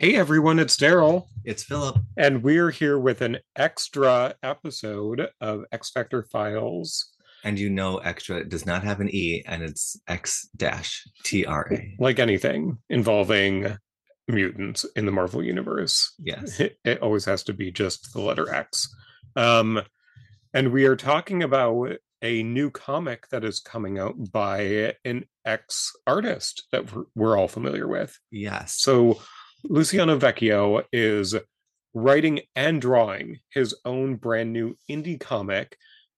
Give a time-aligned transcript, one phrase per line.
[0.00, 1.98] Hey everyone, it's Daryl, It's Phillip.
[2.16, 7.10] and we're here with an extra episode of X Factor Files.
[7.44, 11.68] And you know extra does not have an E and it's X dash T R
[11.70, 11.96] A.
[11.98, 13.76] Like anything involving
[14.26, 16.58] mutants in the Marvel Universe, Yes.
[16.60, 18.88] it, it always has to be just the letter X.
[19.36, 19.82] Um,
[20.54, 25.92] and we are talking about a new comic that is coming out by an ex
[26.06, 28.18] artist that we're, we're all familiar with.
[28.30, 28.76] Yes.
[28.78, 29.20] So
[29.64, 31.34] Luciano Vecchio is
[31.94, 35.76] writing and drawing his own brand new indie comic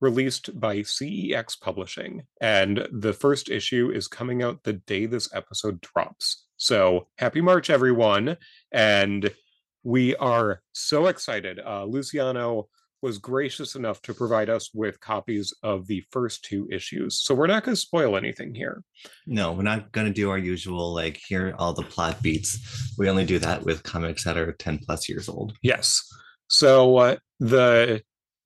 [0.00, 2.22] released by CEX Publishing.
[2.40, 6.44] And the first issue is coming out the day this episode drops.
[6.56, 8.36] So happy March, everyone.
[8.72, 9.32] And
[9.82, 11.58] we are so excited.
[11.58, 12.68] Uh, Luciano
[13.04, 17.22] was gracious enough to provide us with copies of the first two issues.
[17.22, 18.82] So we're not going to spoil anything here.
[19.26, 22.94] No, we're not going to do our usual, like, here are all the plot beats.
[22.96, 25.52] We only do that with comics that are 10 plus years old.
[25.60, 26.02] Yes.
[26.48, 28.02] So uh, the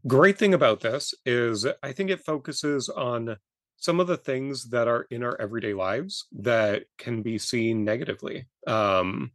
[0.08, 3.36] great thing about this is I think it focuses on
[3.76, 8.48] some of the things that are in our everyday lives that can be seen negatively.
[8.66, 9.30] Um,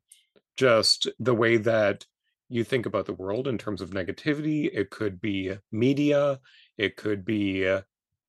[0.57, 2.05] just the way that
[2.53, 4.69] you think about the world in terms of negativity.
[4.71, 6.39] It could be media.
[6.77, 7.81] It could be uh,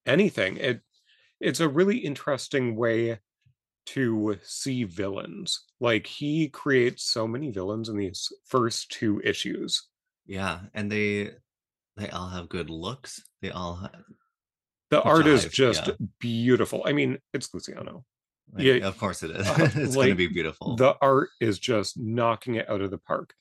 [0.06, 0.56] anything.
[0.56, 0.80] It
[1.40, 3.18] it's a really interesting way
[3.86, 5.64] to see villains.
[5.78, 9.86] Like he creates so many villains in these first two issues.
[10.26, 10.60] Yeah.
[10.72, 11.32] And they
[11.98, 13.22] they all have good looks.
[13.42, 14.04] They all have,
[14.88, 15.94] The art is just yeah.
[16.18, 16.82] beautiful.
[16.86, 18.06] I mean, it's Luciano.
[18.54, 19.46] like, Yeah, of course it is.
[19.46, 20.76] uh, it's going to be beautiful.
[20.76, 23.34] The art is just knocking it out of the park.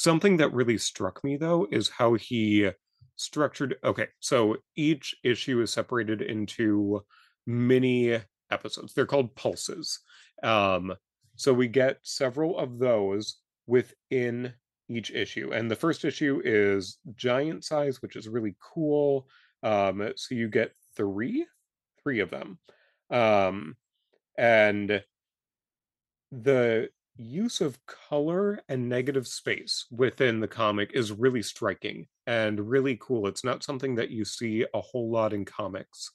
[0.00, 2.70] Something that really struck me though is how he
[3.16, 7.04] structured okay, so each issue is separated into
[7.46, 8.18] mini
[8.50, 8.94] episodes.
[8.94, 10.00] They're called pulses.
[10.42, 10.94] Um
[11.36, 14.54] so we get several of those within
[14.88, 15.52] each issue.
[15.52, 19.28] And the first issue is giant size, which is really cool.
[19.62, 21.44] Um so you get 3
[22.02, 22.58] 3 of them.
[23.10, 23.76] Um
[24.38, 25.04] and
[26.32, 26.88] the
[27.20, 33.26] use of color and negative space within the comic is really striking and really cool.
[33.26, 36.10] It's not something that you see a whole lot in comics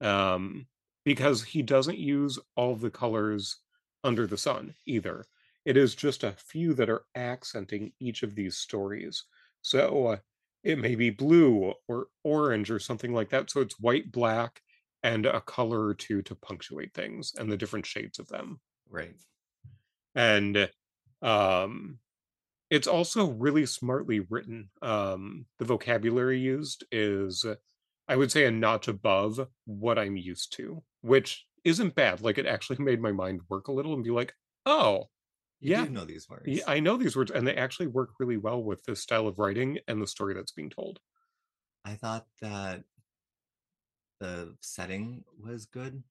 [0.00, 0.66] um,
[1.04, 3.58] because he doesn't use all the colors
[4.04, 5.24] under the sun either.
[5.64, 9.24] It is just a few that are accenting each of these stories.
[9.62, 10.16] So uh,
[10.62, 13.50] it may be blue or orange or something like that.
[13.50, 14.60] So it's white, black,
[15.02, 18.60] and a color or two to punctuate things and the different shades of them
[18.90, 19.14] right.
[20.14, 20.70] And
[21.22, 21.98] um
[22.70, 27.44] it's also really smartly written um the vocabulary used is
[28.08, 32.46] i would say a notch above what i'm used to which isn't bad like it
[32.46, 34.34] actually made my mind work a little and be like
[34.66, 35.10] oh
[35.62, 36.46] You yeah know these words.
[36.46, 39.38] yeah, i know these words and they actually work really well with this style of
[39.38, 41.00] writing and the story that's being told
[41.84, 42.84] I thought that
[44.18, 46.04] the setting was good.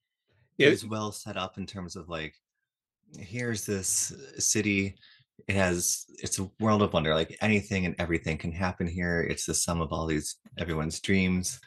[0.59, 2.41] It- It was well set up in terms of like,
[3.17, 4.95] here's this city.
[5.47, 7.13] It has it's a world of wonder.
[7.15, 9.21] Like anything and everything can happen here.
[9.21, 11.59] It's the sum of all these everyone's dreams.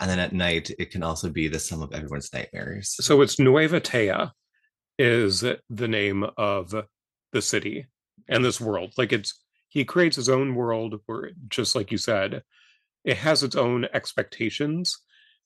[0.00, 2.96] And then at night, it can also be the sum of everyone's nightmares.
[3.00, 4.12] so it's nueva tea
[4.98, 6.74] is the name of
[7.32, 7.86] the city
[8.28, 12.42] and this world like it's he creates his own world where just like you said
[13.04, 14.98] it has its own expectations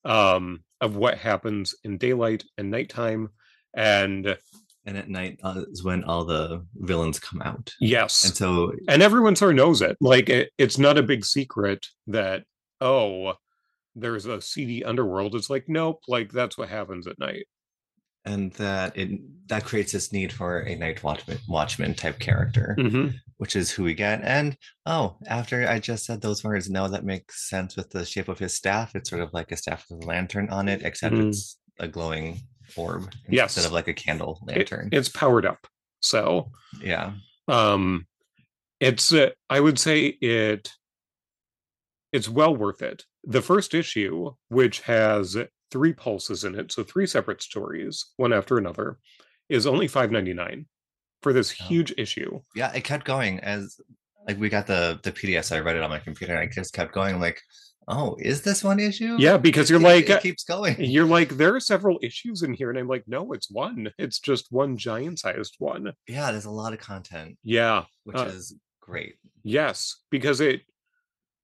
[0.04, 3.28] um of what happens in daylight and nighttime
[3.74, 4.36] and
[4.86, 7.74] And at night uh, is when all the villains come out.
[7.80, 11.24] yes And so and everyone sort of knows it like it, it's not a big
[11.24, 12.44] secret that
[12.80, 13.34] oh
[13.94, 17.46] there's a seedy underworld it's like nope like that's what happens at night
[18.26, 22.76] and that it that creates this need for a night watchman watchman type character.
[22.78, 23.14] Mhm.
[23.38, 24.22] which is who we get.
[24.22, 28.28] And oh, after I just said those words, now that makes sense with the shape
[28.28, 28.94] of his staff.
[28.96, 31.28] It's sort of like a staff with a lantern on it, except Mhm.
[31.28, 32.40] it's a glowing
[32.76, 33.56] orb Yes.
[33.56, 34.88] instead of like a candle It- lantern.
[34.92, 35.66] it's powered up
[36.00, 36.50] so
[36.82, 37.12] yeah.
[37.48, 38.06] um
[38.80, 40.72] it's uh, i would say it
[42.12, 45.36] it's well worth it the first issue which has
[45.70, 48.98] three pulses in it so three separate stories one after another
[49.48, 50.66] is only 5.99
[51.22, 51.64] for this Oh.
[51.64, 53.80] huge issue Yeah, it kept going as
[54.28, 55.54] like we got the the PDFs.
[55.54, 57.14] I read it on my computer and I just kept going.
[57.14, 57.40] I'm like,
[57.88, 59.16] oh, is this one issue?
[59.18, 60.76] yeah because It you're keep- like it keeps going.
[60.78, 64.18] you're like there are several issues in here and i'm like no it's one it's
[64.20, 68.54] just one giant sized one Yeah, there's a lot of content, yeah which Uh, is
[68.80, 69.16] great.
[69.42, 70.62] Yes, because it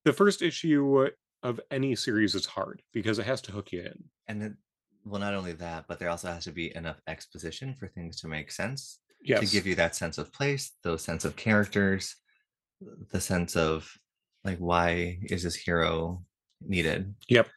[0.04, 1.08] the first issue
[1.44, 4.04] of any series is hard because it has to hook you in.
[4.28, 4.56] And then
[5.04, 8.28] well, not only that, but there also has to be enough exposition for things to
[8.28, 8.98] make sense.
[9.24, 9.40] Yes.
[9.40, 12.16] to give you that sense of place, those sense of characters,
[13.10, 13.88] the sense of
[14.44, 16.24] like why is this hero
[16.68, 17.14] needed?
[17.28, 17.48] Yep.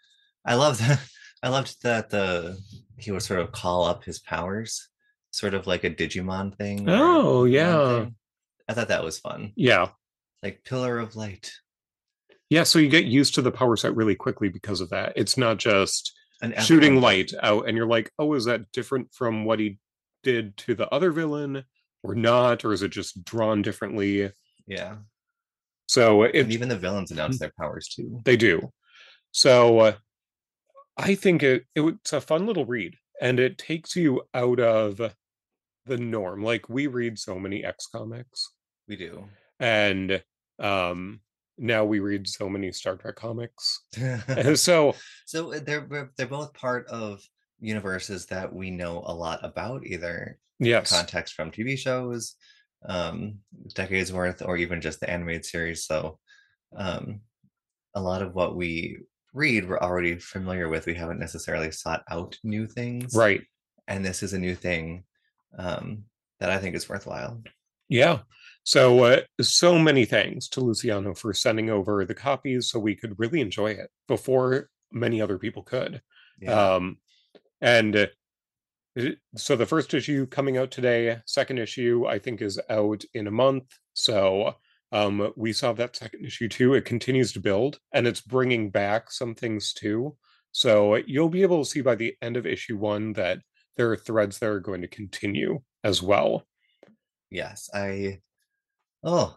[0.45, 0.99] I love that.
[1.43, 2.57] I loved that the
[2.97, 4.87] he would sort of call up his powers,
[5.31, 6.85] sort of like a Digimon thing.
[6.89, 7.99] Oh, yeah.
[7.99, 8.15] thing.
[8.67, 9.51] I thought that was fun.
[9.55, 9.89] Yeah.
[10.41, 11.51] Like Pillar of Light.
[12.49, 12.63] Yeah.
[12.63, 15.13] So you get used to the power set really quickly because of that.
[15.15, 16.13] It's not just
[16.61, 19.79] shooting light out and you're like, oh, is that different from what he
[20.23, 21.63] did to the other villain
[22.03, 22.65] or not?
[22.65, 24.31] Or is it just drawn differently?
[24.67, 24.95] Yeah.
[25.87, 27.39] So it, even the villains announce mm.
[27.39, 28.21] their powers too.
[28.25, 28.71] They do.
[29.35, 29.95] So uh,
[30.95, 35.13] I think it, it it's a fun little read and it takes you out of
[35.85, 36.41] the norm.
[36.41, 38.49] Like we read so many X comics
[38.87, 39.25] We do.
[39.59, 40.23] and
[40.59, 41.19] um
[41.57, 43.81] now we read so many Star Trek comics.
[44.55, 44.95] So
[45.25, 47.21] so uh, they're they're- they're both part of
[47.59, 50.91] universes that we know a lot about, either yes.
[50.91, 52.35] context from TV shows,
[52.88, 53.39] um,
[53.73, 55.85] decades worth, or even just the animated series.
[55.85, 56.19] So
[56.77, 57.19] um,
[57.95, 58.99] a lot of what we
[59.35, 60.85] read we're already familiar with.
[60.85, 63.13] We haven't necessarily sought out new things.
[63.13, 63.41] Right.
[63.87, 65.03] And this is a new thing
[65.57, 66.05] um,
[66.39, 67.43] that I think is worthwhile.
[67.89, 68.19] Yeah.
[68.63, 73.19] So uh, so many thanks to Luciano for sending over the copies so we could
[73.19, 76.01] really enjoy it before many other people could.
[76.41, 76.75] Yeah.
[76.75, 76.97] Um,
[77.61, 78.07] and uh,
[79.35, 83.31] so the first issue coming out today, second issue I think is out in a
[83.31, 83.65] month.
[83.93, 84.55] So
[84.91, 86.73] um, we saw that second issue too.
[86.73, 90.15] It continues to build and it's bringing back some things too.
[90.51, 93.39] So you'll be able to see by the end of issue one that
[93.77, 96.45] there are threads that are going to continue as well.
[97.31, 98.19] yes i
[99.03, 99.35] oh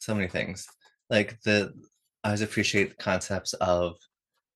[0.00, 0.66] so many things
[1.10, 1.72] like the
[2.24, 3.96] i always appreciate the concepts of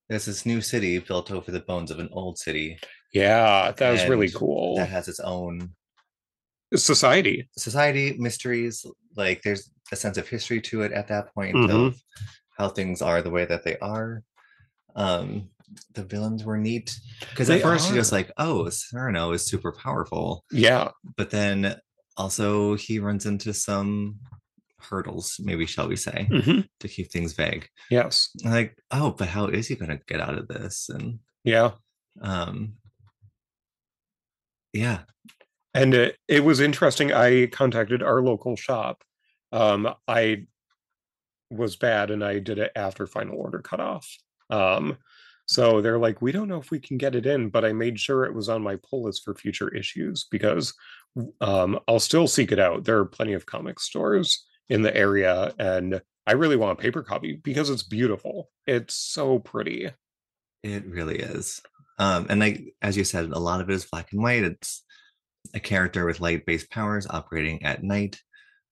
[0.09, 2.77] there's this new city built over the bones of an old city
[3.13, 4.75] Yeah, that was really cool.
[4.77, 5.69] that has its own
[6.73, 7.49] Society.
[7.57, 8.85] society mysteries
[9.17, 11.69] like there's a sense of history to it at that point Mhm.
[11.87, 12.01] of
[12.57, 14.23] how things are the way that they are
[14.95, 15.49] um
[15.93, 16.99] the villains were neat
[17.29, 18.17] because at first you're just are.
[18.17, 20.91] like oh Sereno is super powerful Yeah.
[21.15, 21.79] but then
[22.17, 24.19] also he runs into some
[24.79, 28.29] hurdles maybe shall we say mhm, to keep things vague Yes.
[28.43, 31.71] like oh but how is he going to get out of this and Yeah.
[32.21, 32.73] um
[34.73, 35.03] yeah
[35.73, 37.13] And it, it was interesting.
[37.13, 39.03] I contacted our local shop.
[39.51, 40.45] Um, I
[41.49, 44.07] was bad and I did it after final order cutoff.
[44.49, 44.97] Um,
[45.45, 47.99] so they're like, we don't know if we can get it in, but I made
[47.99, 50.73] sure it was on my pull list for future issues because
[51.41, 52.85] um, I'll still seek it out.
[52.85, 57.03] There are plenty of comic stores in the area, and I really want a paper
[57.03, 58.49] copy because it's beautiful.
[58.65, 59.89] It's so pretty.
[60.63, 61.61] It really is.
[61.99, 64.43] Um, and like as you said, a lot of it is black and white.
[64.43, 64.83] It's
[65.53, 68.21] a character with light-based powers operating at night.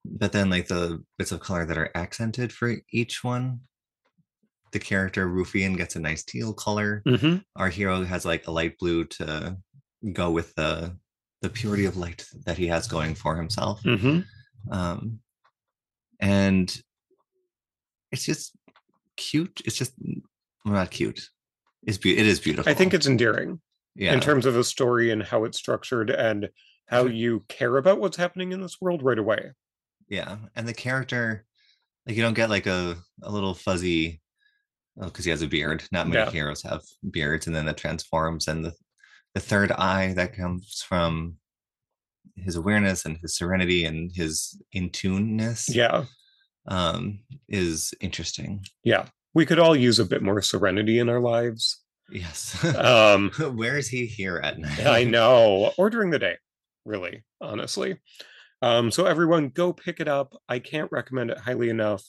[0.05, 3.61] But then like the bits of color that are accented for each one.
[4.71, 7.01] The character Rufian gets a nice teal color.
[7.05, 7.43] Mhm.
[7.55, 9.57] Our hero has like a light blue to
[10.13, 10.97] go with the
[11.41, 13.81] the purity of light that he has going for himself.
[13.83, 14.25] Mhm.
[14.69, 15.19] Um,
[16.19, 16.81] and
[18.11, 18.55] it's just
[19.15, 19.61] cute.
[19.65, 19.93] It's just
[20.65, 21.29] well, not cute.
[21.83, 22.69] It's be- it is beautiful.
[22.69, 23.61] I think it's endearing.
[23.95, 24.13] yeah.
[24.13, 26.49] in terms of the story and how it's structured and
[26.87, 29.51] how you care about what's happening in this world right away.
[30.09, 31.45] Yeah and the character
[32.07, 34.21] like you don't get like a, a little fuzzy
[35.01, 36.31] because he has a beard not many Yeah.
[36.31, 38.73] heroes have beards and then it transforms and the,
[39.33, 41.35] the third eye that comes from
[42.35, 46.05] his awareness and his serenity and his in tuneness Yeah.
[46.67, 49.05] um is interesting Yeah.
[49.35, 51.81] We could all use a bit more serenity in our lives.
[52.11, 56.37] yes Um where is he here at night I know, or during the day,
[56.85, 57.99] really, honestly.
[58.61, 60.35] Um so everyone go pick it up.
[60.49, 62.03] I can't recommend it highly enough.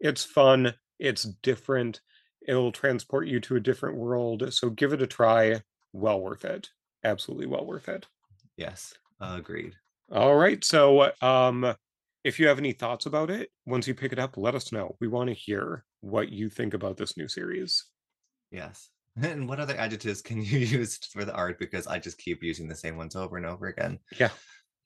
[0.00, 2.00] It's fun, it's different.
[2.46, 5.62] It'll transport you to a different world, so give it a try.
[5.92, 6.70] Well worth it.
[7.04, 8.06] Absolutely well worth it.
[8.56, 9.74] yes agreed
[10.12, 10.62] All right.
[10.64, 11.74] So, um,
[12.22, 14.96] if you have any thoughts about it, once you pick it up, let us know.
[15.00, 17.84] We want to hear what you think about this new series.
[18.50, 22.42] yes and what other adjectives can you use for the art because i just keep
[22.42, 24.30] using the same ones over and over again Yeah.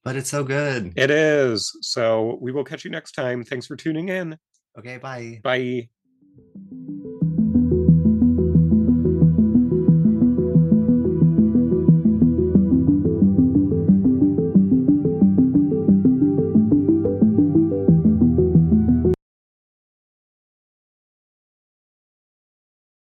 [0.05, 1.71] But it's so good It is.
[1.83, 3.45] So, we will catch you next time.
[3.45, 4.37] Thanks for tuning in.
[4.79, 5.91] okay bye Bye.